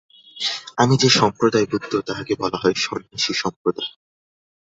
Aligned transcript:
আমি 0.77 0.95
যে-সম্প্রদায়ভুক্ত, 0.97 1.93
তাহাকে 2.07 2.33
বলা 2.35 2.57
হয় 2.57 2.75
সন্ন্যাসি-সম্প্রদায়। 2.77 3.91